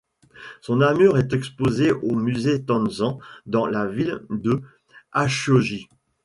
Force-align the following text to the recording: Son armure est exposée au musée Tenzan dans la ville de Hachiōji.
Son 0.61 0.81
armure 0.81 1.19
est 1.19 1.31
exposée 1.31 1.91
au 1.91 2.15
musée 2.15 2.63
Tenzan 2.65 3.19
dans 3.45 3.67
la 3.67 3.85
ville 3.85 4.23
de 4.31 4.59
Hachiōji. 5.13 5.89